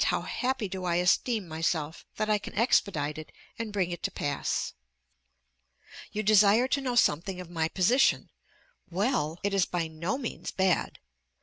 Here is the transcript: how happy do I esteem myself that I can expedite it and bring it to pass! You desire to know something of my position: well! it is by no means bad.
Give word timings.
how 0.05 0.21
happy 0.21 0.67
do 0.67 0.83
I 0.83 0.95
esteem 0.95 1.47
myself 1.47 2.07
that 2.15 2.27
I 2.27 2.39
can 2.39 2.55
expedite 2.55 3.19
it 3.19 3.31
and 3.59 3.71
bring 3.71 3.91
it 3.91 4.01
to 4.01 4.09
pass! 4.09 4.73
You 6.11 6.23
desire 6.23 6.67
to 6.69 6.81
know 6.81 6.95
something 6.95 7.39
of 7.39 7.51
my 7.51 7.67
position: 7.67 8.31
well! 8.89 9.39
it 9.43 9.53
is 9.53 9.65
by 9.67 9.87
no 9.87 10.17
means 10.17 10.49
bad. 10.49 10.97